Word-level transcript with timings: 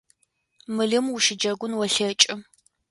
Мылым 0.75 1.05
ущыджэгун 1.15 1.73
олъэкӏы. 1.83 2.33